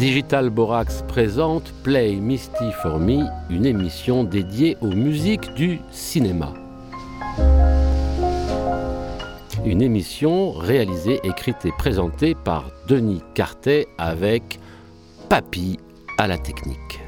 [0.00, 6.54] Digital Borax présente Play Misty for Me, une émission dédiée aux musiques du cinéma.
[9.66, 14.58] Une émission réalisée, écrite et présentée par Denis Cartet avec
[15.28, 15.78] Papy
[16.16, 16.99] à la technique.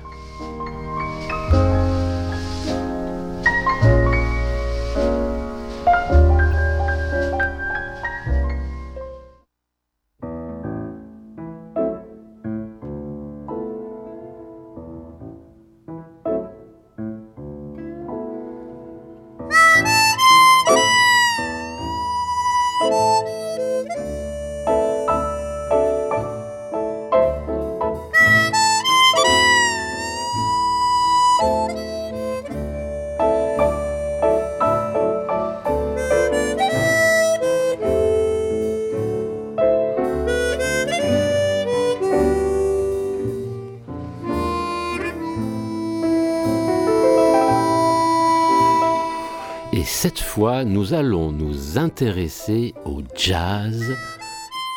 [50.65, 53.95] Nous allons nous intéresser au jazz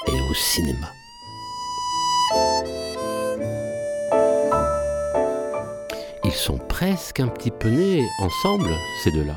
[0.08, 0.92] et au cinéma.
[6.24, 8.72] Ils sont presque un petit peu nés ensemble,
[9.04, 9.36] ces deux-là.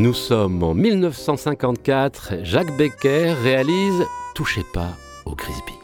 [0.00, 4.96] Nous sommes en 1954, Jacques Becker réalise Touchez pas
[5.26, 5.74] au Grisby.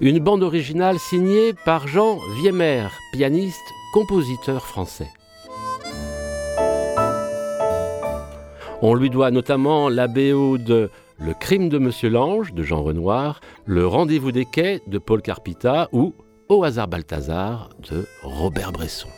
[0.00, 3.60] Une bande originale signée par Jean Viemer, pianiste,
[3.92, 5.10] compositeur français.
[8.80, 10.88] On lui doit notamment la BO de
[11.18, 15.90] Le crime de Monsieur Lange de Jean Renoir, Le rendez-vous des quais de Paul Carpita
[15.92, 16.14] ou
[16.48, 19.10] Au hasard Balthazar de Robert Bresson.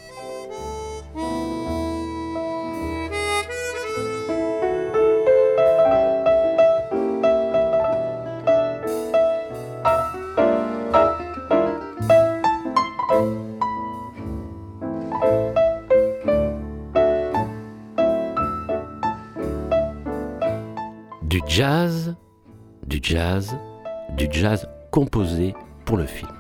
[23.11, 23.57] Jazz,
[24.17, 25.53] du jazz composé
[25.85, 26.40] pour le film.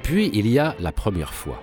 [0.00, 1.60] Et puis, il y a la première fois.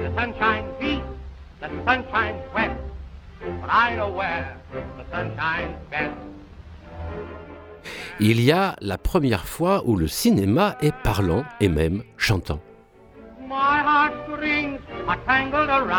[0.00, 0.08] The
[1.50, 1.68] the
[3.60, 5.04] but I know where the
[5.90, 6.14] best.
[8.18, 12.60] Il y a la première fois où le cinéma est parlant et même chantant.
[13.46, 14.78] My heartstrings
[15.08, 15.89] are tangled around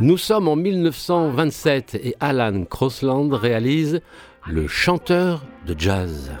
[0.00, 4.00] Nous sommes en 1927 et Alan Crossland réalise
[4.46, 6.32] Le chanteur de jazz.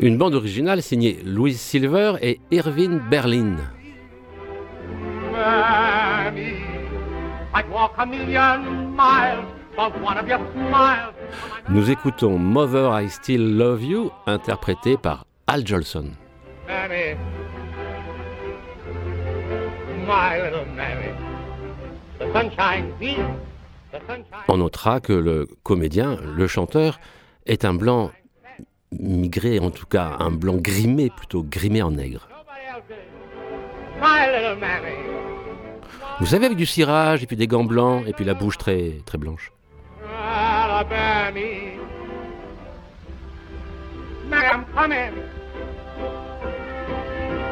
[0.00, 3.56] Une bande originale signée Louis Silver et Irving Berlin.
[11.68, 16.12] Nous écoutons Mother I Still Love You, interprété par Al Jolson.
[24.48, 26.98] On notera que le comédien, le chanteur,
[27.46, 28.10] est un blanc
[28.98, 32.28] migré, en tout cas un blanc grimé, plutôt grimé en nègre.
[36.20, 39.00] Vous savez, avec du cirage, et puis des gants blancs, et puis la bouche très,
[39.06, 39.52] très blanche.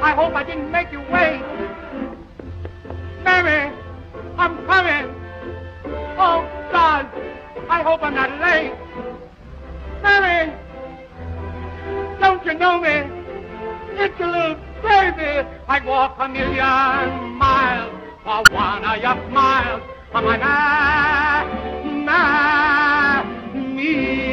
[0.02, 1.59] I hope I didn't make you wait.
[3.24, 3.76] Mammy,
[4.36, 5.14] I'm coming.
[6.18, 7.06] Oh, God,
[7.68, 8.72] I hope I'm not late.
[10.02, 10.52] Mammy,
[12.20, 13.02] don't you know me?
[14.02, 15.46] It's a little crazy.
[15.68, 17.92] I'd walk a million miles
[18.24, 19.82] for one of your smiles.
[20.12, 20.22] My,
[21.84, 23.24] my,
[23.54, 24.30] me.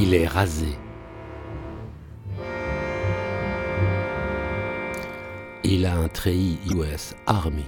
[0.00, 0.78] Il est rasé.
[5.64, 7.64] Il a un treillis US Army.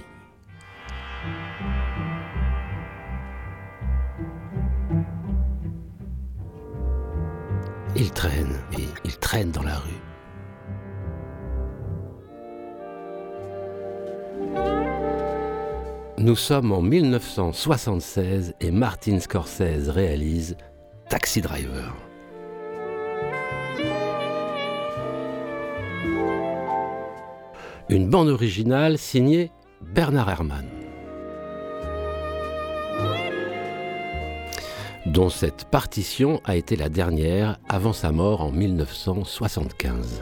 [7.97, 9.91] Il traîne et il traîne dans la rue.
[16.17, 20.55] Nous sommes en 1976 et Martin Scorsese réalise
[21.09, 21.93] Taxi Driver.
[27.91, 29.51] Une bande originale signée
[29.81, 30.65] Bernard Herrmann.
[35.07, 40.21] dont cette partition a été la dernière avant sa mort en 1975.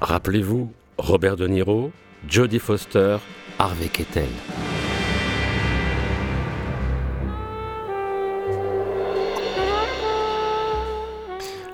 [0.00, 0.70] Rappelez-vous,
[1.02, 1.90] Robert De Niro,
[2.28, 3.16] Jodie Foster,
[3.58, 4.28] Harvey Kettel.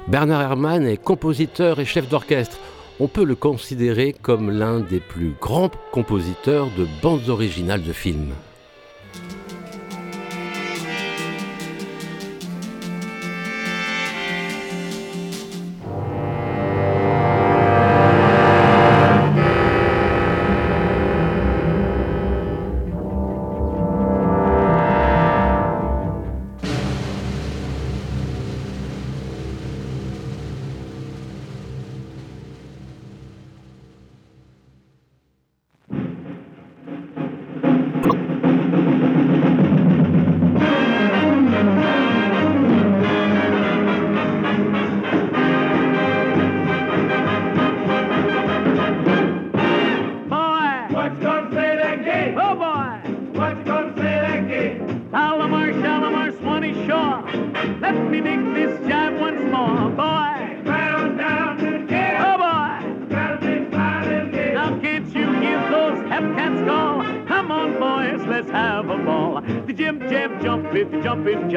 [0.06, 2.56] Bernard Herrmann est compositeur et chef d'orchestre.
[3.00, 8.32] On peut le considérer comme l'un des plus grands compositeurs de bandes originales de films.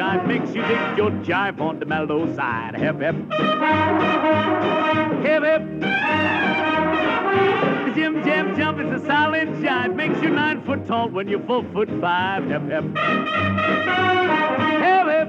[0.02, 2.74] Jive makes you dig your jive on the mellow side.
[2.76, 3.14] Hip, hip.
[5.22, 5.62] Hip, hip.
[7.84, 9.94] The Jim Jam jump is a solid jive.
[9.94, 12.44] Makes you nine foot tall when you're four foot five.
[12.46, 12.84] Hip, hip.
[14.86, 15.28] Hip, hip.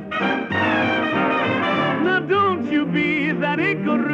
[2.04, 4.13] Now don't you be that inkaroo.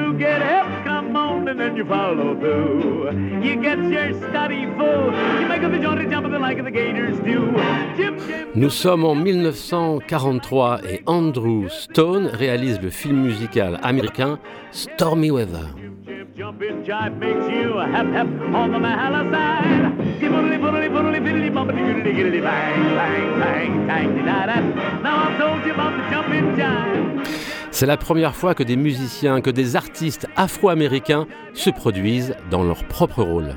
[1.49, 1.57] Get hip.
[1.57, 3.41] Come on and and then you follow through.
[3.41, 5.05] You get your study full,
[5.41, 7.51] you make up the joint and jump in the like the gators do.
[7.97, 14.39] Jim, Jim, Nous sommes en 1943 et Andrew Stone réalise le film musical américain
[14.71, 15.69] Stormy Weather.
[16.05, 20.19] Jim, jump in jive makes you a hep hep on the Mahala side.
[20.19, 24.59] Gibbly buddly buddly biddly bumpity giddly giddly bang bang bang bang da da.
[25.01, 27.58] Now I've told you about the jumping jive.
[27.71, 32.83] C'est la première fois que des musiciens, que des artistes afro-américains se produisent dans leur
[32.85, 33.55] propre rôle.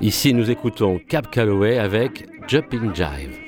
[0.00, 3.38] Ici, nous écoutons Cap Calloway avec Jumping Jive.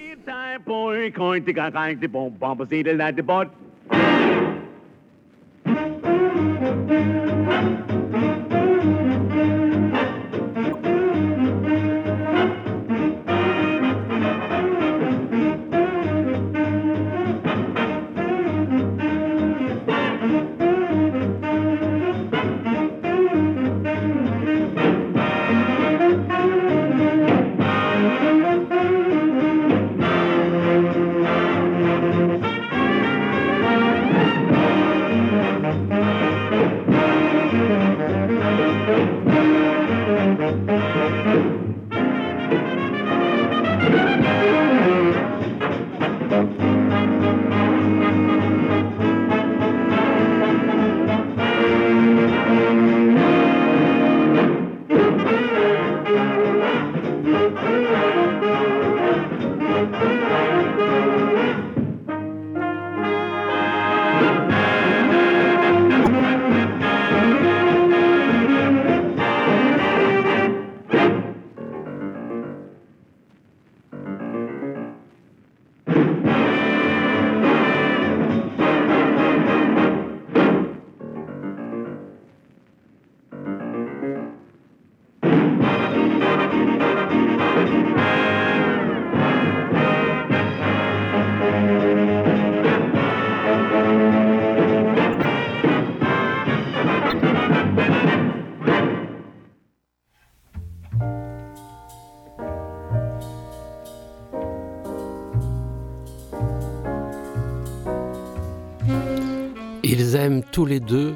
[110.53, 111.15] Tous les deux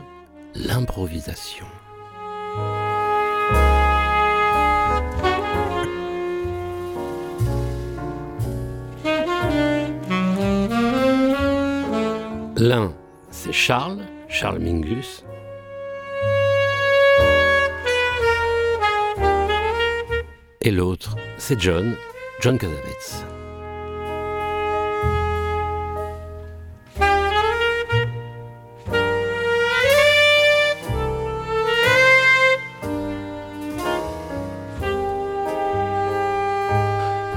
[0.55, 1.67] l'improvisation.
[12.57, 12.95] L'un,
[13.31, 15.23] c'est Charles, Charles Mingus.
[20.63, 21.95] Et l'autre, c'est John,
[22.41, 23.36] John Cassavetes.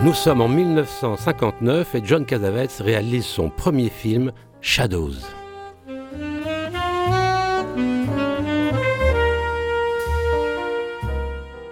[0.01, 5.11] Nous sommes en 1959 et John Cassavetes réalise son premier film, Shadows.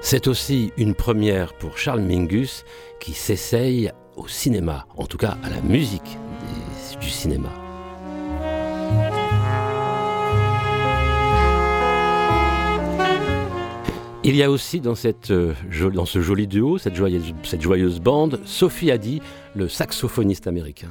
[0.01, 2.65] C'est aussi une première pour Charles Mingus
[2.99, 6.17] qui s'essaye au cinéma, en tout cas à la musique
[6.99, 7.66] du cinéma.
[14.27, 14.81] Il y a aussi
[15.31, 15.53] euh,
[15.93, 19.21] dans ce joli duo, cette joyeuse, bande, Sophie Haddy,
[19.55, 20.89] le saxophoniste américain.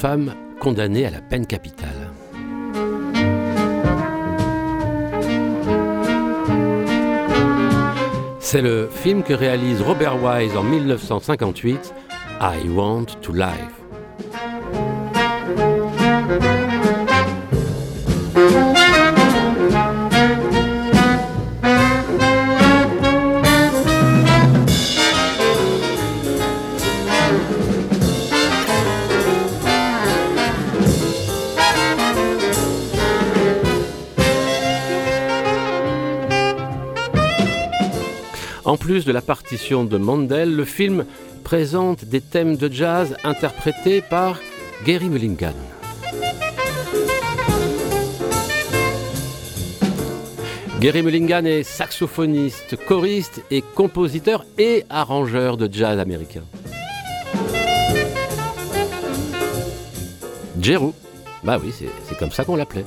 [0.00, 2.10] Femme condamnée à la peine capitale.
[8.38, 11.92] C'est le film que réalise Robert Wise en 1958,
[12.40, 13.80] I Want to Live.
[38.90, 41.04] Plus de la partition de Mandel, le film
[41.44, 44.40] présente des thèmes de jazz interprétés par
[44.84, 45.52] Gary Mulligan.
[50.80, 56.42] Gary Mulligan est saxophoniste, choriste et compositeur et arrangeur de jazz américain.
[60.60, 60.90] Jeru,
[61.44, 62.84] bah oui, c'est- c'est comme ça qu'on l'appelait.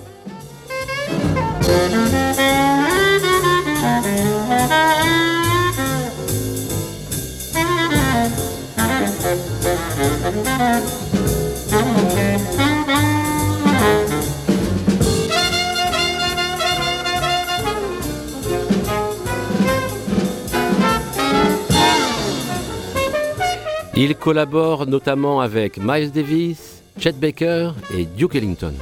[24.23, 28.73] Collabore notamment avec Miles Davis, Chet Baker et Duke Ellington.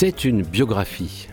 [0.00, 1.26] C'est une biographie.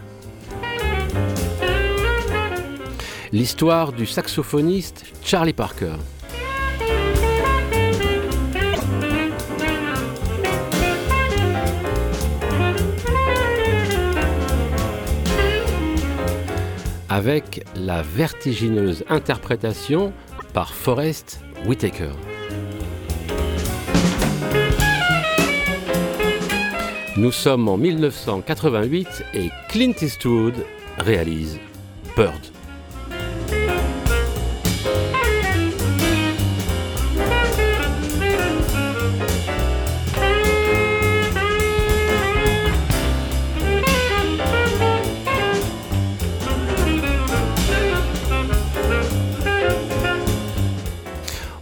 [3.32, 5.98] L'histoire du saxophoniste Charlie Parker.
[17.08, 20.12] Avec la vertigineuse interprétation
[20.56, 22.14] par Forrest Whitaker.
[27.18, 30.66] Nous sommes en 1988 et Clint Eastwood
[30.98, 31.60] réalise
[32.18, 32.34] Bird.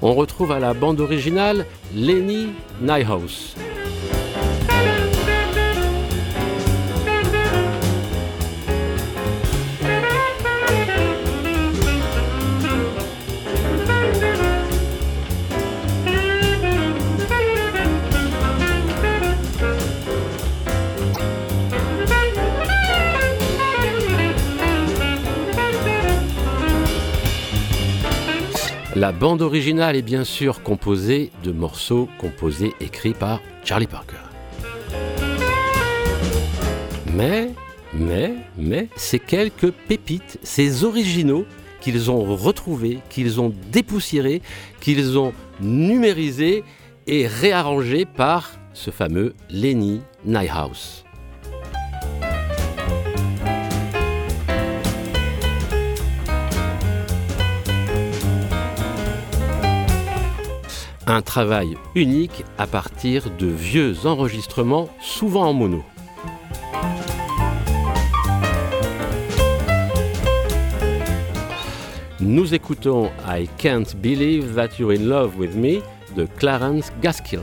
[0.01, 2.49] On retrouve à la bande originale Lenny
[2.81, 3.55] Nyhouse.
[29.03, 34.15] La bande originale est bien sûr composée de morceaux composés écrits par Charlie Parker.
[37.13, 37.51] Mais,
[37.93, 41.45] mais, mais, ces quelques pépites, ces originaux
[41.81, 44.41] qu'ils ont retrouvés, qu'ils ont dépoussiérés,
[44.79, 46.63] qu'ils ont numérisés
[47.05, 51.02] et réarrangés par ce fameux Lenny Nyhouse.
[61.05, 65.83] Un travail unique à partir de vieux enregistrements, souvent en mono.
[72.21, 75.81] Nous écoutons I Can't Believe That You're in Love with Me
[76.15, 77.41] de Clarence Gaskill.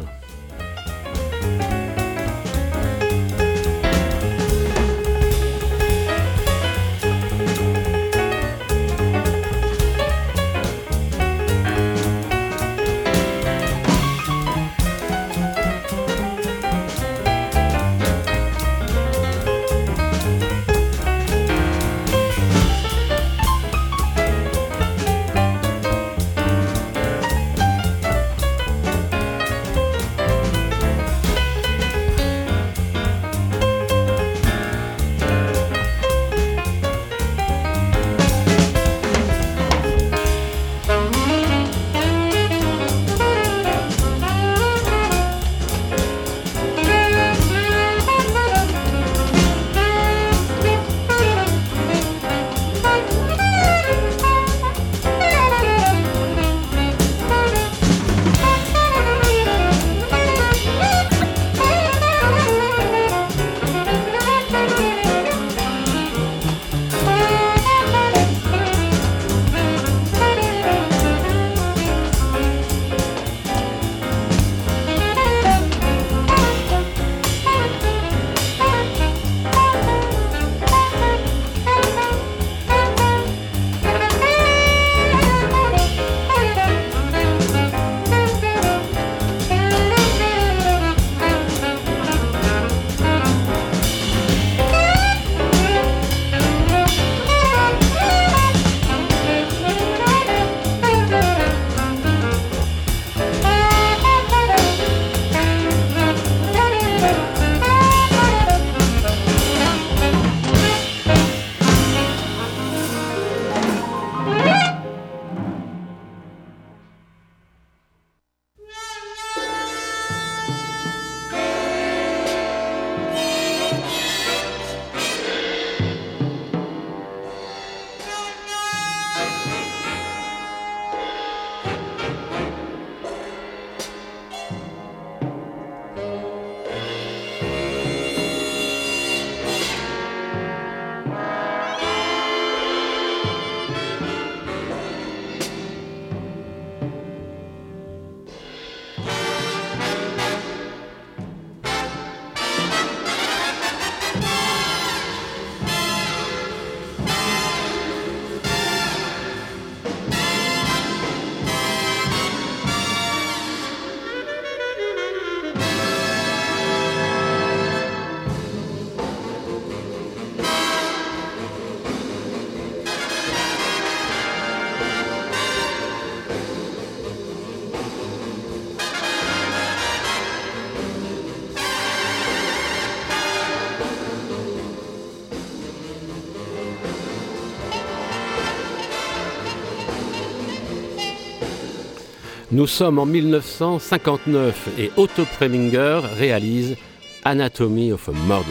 [192.61, 196.77] Nous sommes en 1959 et Otto Preminger réalise
[197.25, 198.51] Anatomy of a Murder.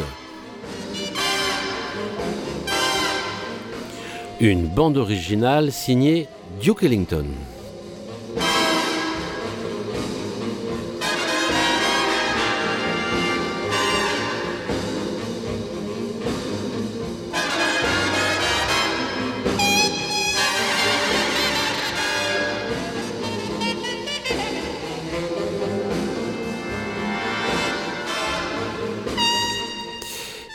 [4.40, 6.28] Une bande originale signée
[6.60, 7.28] Duke Ellington.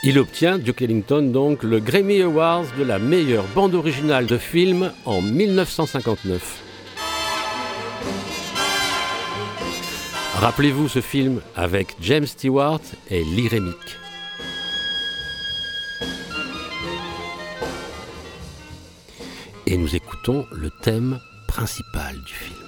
[0.07, 4.93] Il obtient, Duke Ellington, donc le Grammy Awards de la meilleure bande originale de film
[5.07, 6.63] en 1959.
[10.35, 13.49] Rappelez-vous ce film avec James Stewart et Lee.
[19.67, 22.64] Et nous écoutons le thème principale du film.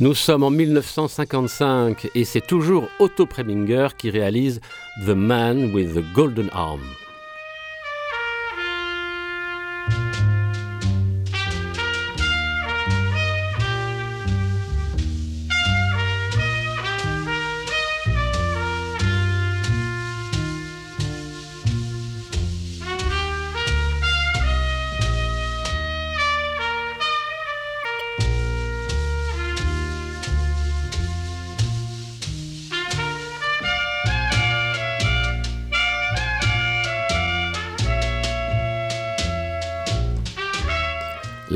[0.00, 4.60] Nous sommes en 1955 et c'est toujours Otto Preminger qui réalise
[5.04, 6.80] The Man with the Golden Arm.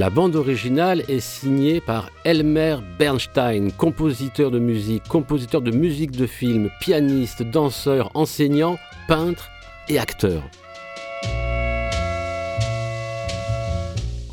[0.02, 6.26] La bande originale est signée par Elmer Bernstein, compositeur de musique, compositeur de musique de
[6.26, 9.48] film, pianiste, danseur, enseignant, peintre
[9.88, 10.42] et acteur.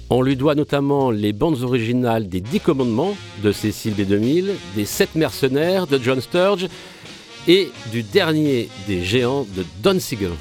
[0.10, 5.14] On lui doit notamment les bandes originales des Dix Commandements de Cécile B2000, des Sept
[5.14, 6.68] Mercenaires de John Sturge
[7.48, 10.32] et du dernier des géants de Don Siegel.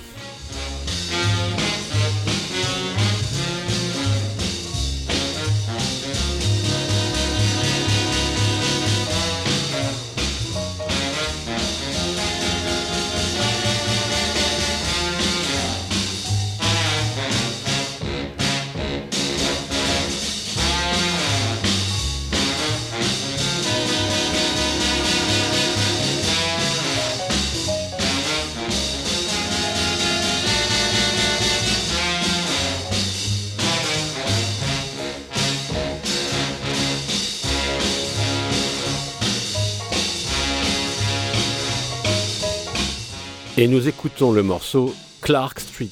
[43.60, 45.88] Et nous écoutons le morceau Clark Street.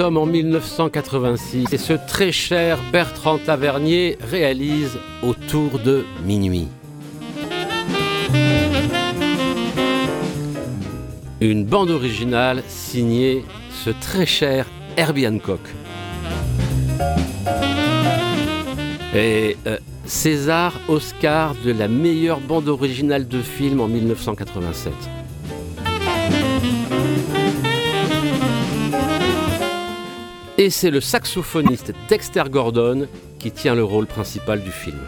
[0.00, 6.68] En 1986 et ce très cher Bertrand Tavernier réalise Autour de minuit.
[11.40, 13.44] Une bande originale signée
[13.84, 15.60] ce très cher Herbie Hancock.
[19.14, 24.92] Et euh, César Oscar de la meilleure bande originale de film en 1987.
[30.60, 33.06] Et c'est le saxophoniste Dexter Gordon
[33.38, 34.98] qui tient le rôle principal du film.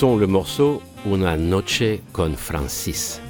[0.00, 3.20] Le morceau Una noche con Francis.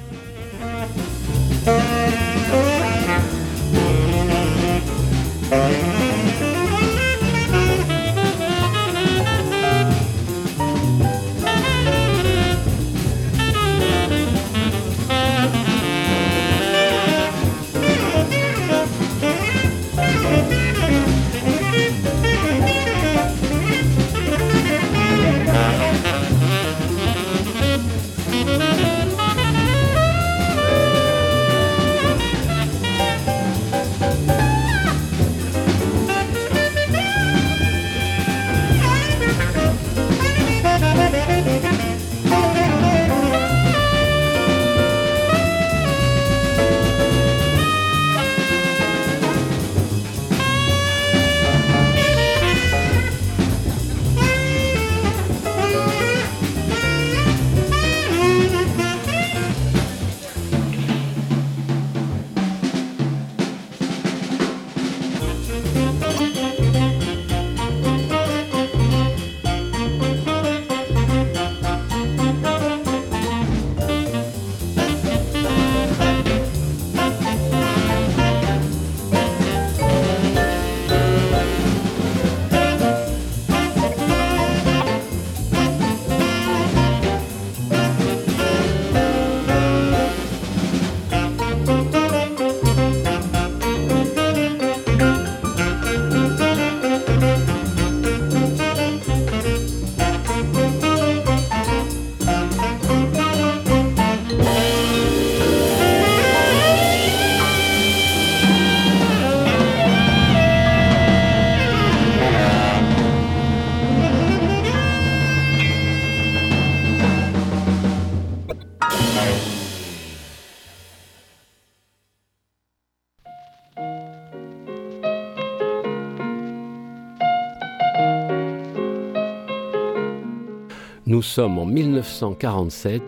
[131.39, 133.01] Sommes en 1947.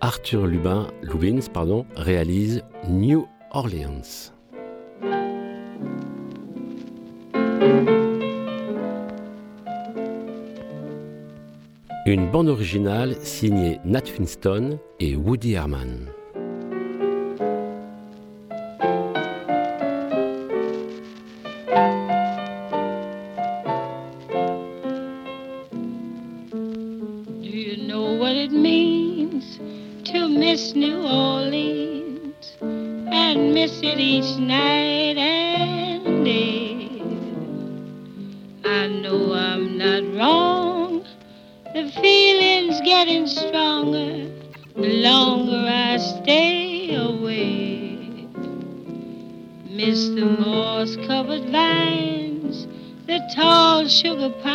[0.00, 4.32] Arthur Lubin, Lubins pardon, réalise New Orleans.
[12.06, 16.13] Une bande originale signée Nat Finston et Woody Herman.
[30.54, 37.02] Miss New Orleans and miss it each night and day?
[38.64, 41.04] I know I'm not wrong.
[41.74, 44.30] The feeling's getting stronger
[44.76, 48.28] the longer I stay away.
[49.68, 52.68] Miss the moss covered vines,
[53.08, 54.53] the tall sugar pines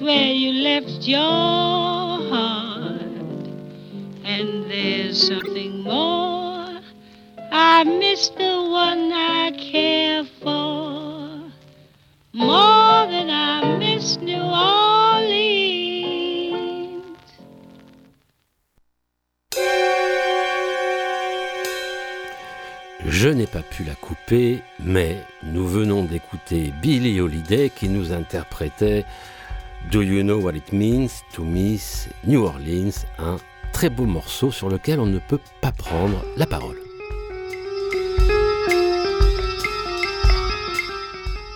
[0.00, 1.18] where you left your
[2.30, 3.02] heart?
[4.24, 6.80] And there's something more.
[7.52, 11.40] I miss the one I care for
[12.32, 14.90] more than I miss New Orleans.
[23.06, 29.04] Je n'ai pas pu la couper, mais nous venons d'écouter Billie Holiday qui nous interprétait
[29.88, 33.38] Do You Know What It Means to Miss New Orleans, un
[33.72, 36.76] très beau morceau sur lequel on ne peut pas prendre la parole.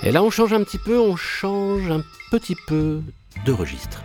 [0.03, 3.03] Et là on change un petit peu, on change un petit peu
[3.45, 4.03] de registre.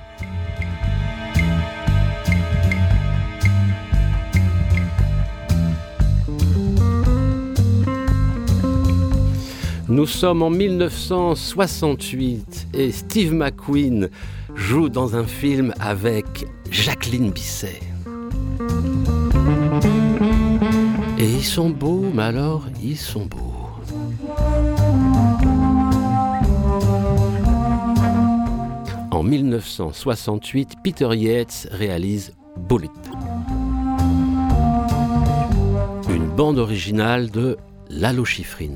[9.89, 14.09] Nous sommes en 1968 et Steve McQueen
[14.53, 17.79] joue dans un film avec Jacqueline Bisset.
[21.17, 23.55] Et ils sont beaux, mais alors ils sont beaux.
[29.09, 32.35] En 1968, Peter Yates réalise
[32.69, 32.91] Bullet.
[36.07, 37.57] Une bande originale de
[37.89, 38.75] Lalo Schifrin.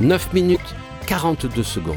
[0.00, 0.76] Neuf minutes
[1.06, 1.96] 42 secondes.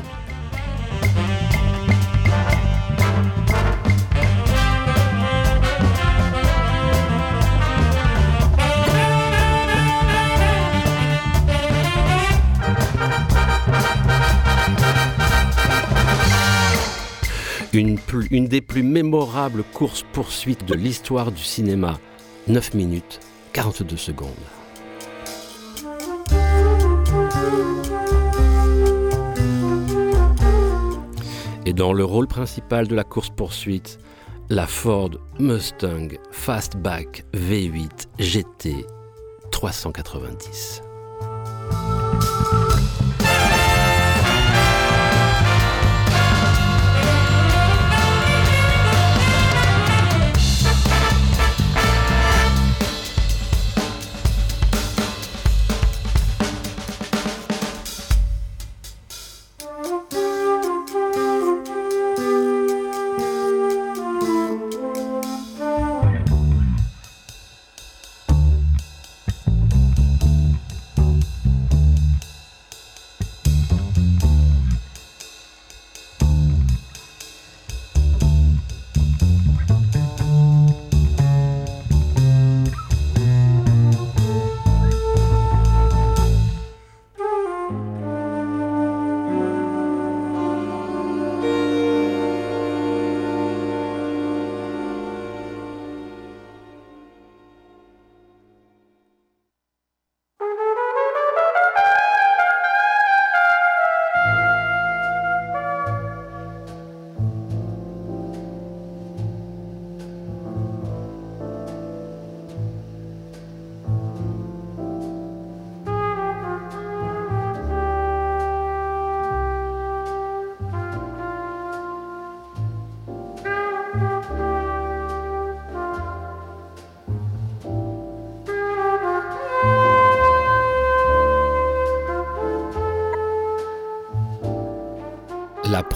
[17.71, 21.99] Une des plus mémorables courses-poursuites de l'histoire du cinéma.
[22.47, 23.19] 9 minutes
[23.53, 24.60] 42 secondes.
[31.71, 33.97] Et dans le rôle principal de la course-poursuite,
[34.49, 38.85] la Ford Mustang Fastback V8 GT
[39.51, 40.81] 390.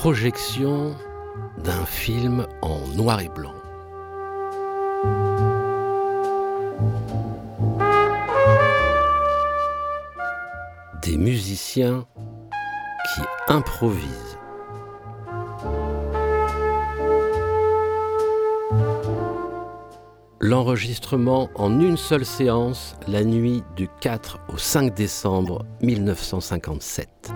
[0.05, 0.95] Projection
[1.63, 3.55] d'un film en noir et blanc.
[11.01, 12.05] Des musiciens
[13.15, 14.37] qui improvisent.
[20.39, 27.31] L'enregistrement en une seule séance la nuit du 4 au 5 décembre 1957.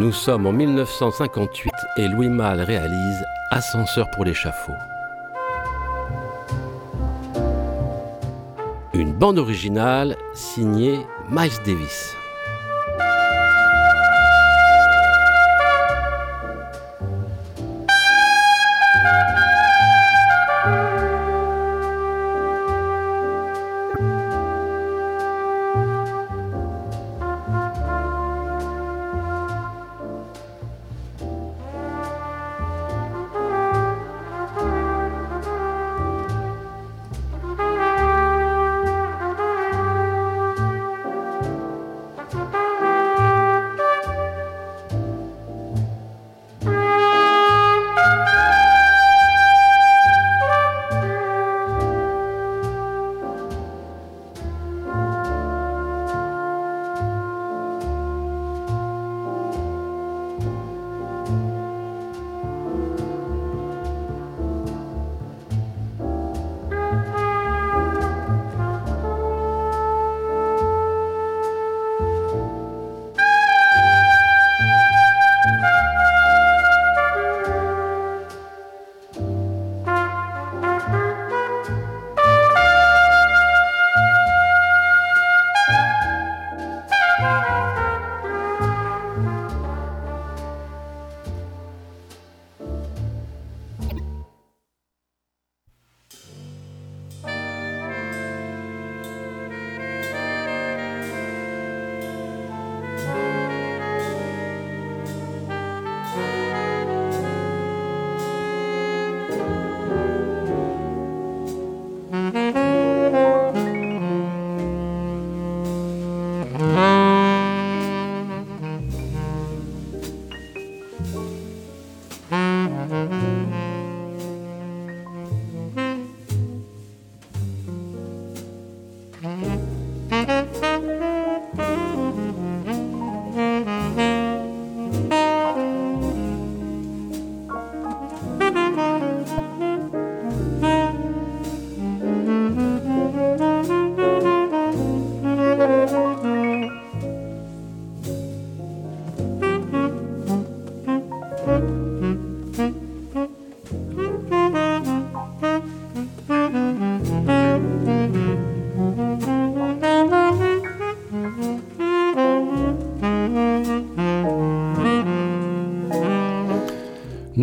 [0.00, 4.72] Nous sommes en 1958 et Louis Malle réalise Ascenseur pour l'échafaud.
[8.94, 12.16] Une bande originale signée Miles Davis.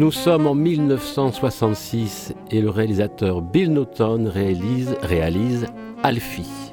[0.08, 5.66] Nous sommes en 1966 et le réalisateur Bill Naughton réalise, réalise
[6.02, 6.72] Alfie.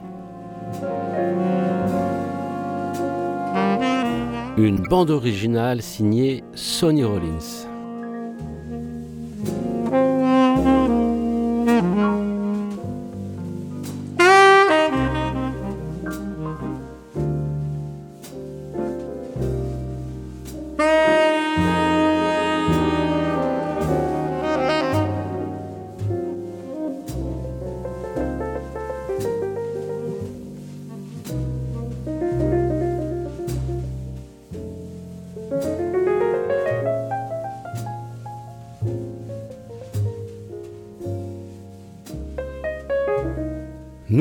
[4.56, 7.73] Une bande originale signée Sonny Rollins.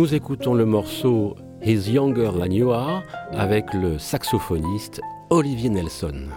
[0.03, 4.99] Nous écoutons le morceau He's Younger Than You Are avec le saxophoniste
[5.29, 6.27] Olivier Nelson.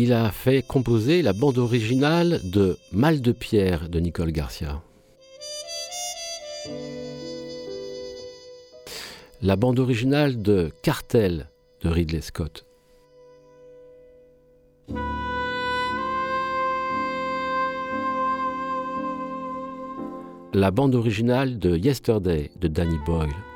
[0.00, 4.80] Il a fait composer la bande originale de Mal de pierre de Nicole Garcia.
[9.42, 11.50] La bande originale de Cartel
[11.82, 12.64] de Ridley Scott.
[20.54, 23.49] La bande originale de Yesterday de Danny Boyle.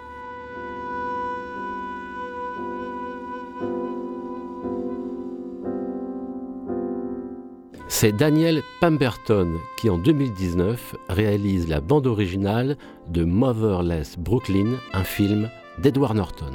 [8.05, 12.77] C'est Daniel Pemberton qui en 2019 réalise la bande originale
[13.09, 15.49] de Motherless Brooklyn, un film
[15.79, 16.53] d'Edward Norton.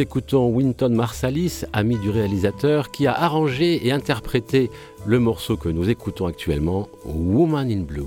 [0.00, 4.70] Nous écoutons Winton Marsalis, ami du réalisateur, qui a arrangé et interprété
[5.04, 8.06] le morceau que nous écoutons actuellement, Woman in Blue.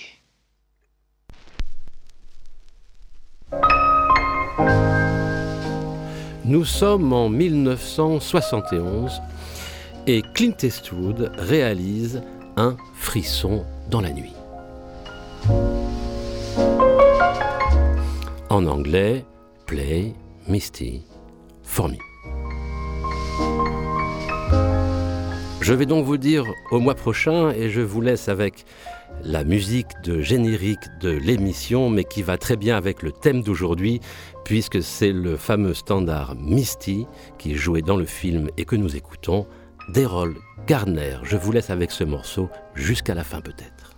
[6.51, 9.21] Nous sommes en 1971
[10.05, 12.21] et Clint Eastwood réalise
[12.57, 14.33] un frisson dans la nuit.
[18.49, 19.23] En anglais,
[19.65, 20.13] Play
[20.49, 21.03] Misty
[21.63, 21.95] for me.
[25.61, 28.65] Je vais donc vous dire au mois prochain et je vous laisse avec
[29.23, 33.99] la musique de générique de l'émission, mais qui va très bien avec le thème d'aujourd'hui,
[34.43, 37.05] puisque c'est le fameux standard Misty
[37.37, 39.45] qui est joué dans le film et que nous écoutons
[39.89, 40.35] d'Errol
[40.67, 41.17] Garner.
[41.23, 43.95] Je vous laisse avec ce morceau jusqu'à la fin peut-être.